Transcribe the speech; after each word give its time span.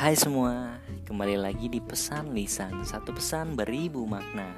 Hai 0.00 0.16
semua, 0.16 0.80
kembali 1.04 1.36
lagi 1.36 1.68
di 1.68 1.76
pesan 1.76 2.32
lisan 2.32 2.88
Satu 2.88 3.12
pesan 3.12 3.52
beribu 3.52 4.08
makna. 4.08 4.48